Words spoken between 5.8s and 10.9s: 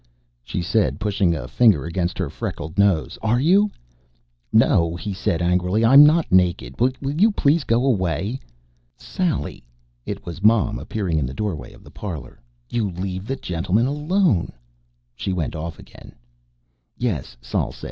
"I'm not naked. Will you please go away?" "Sally!" It was Mom,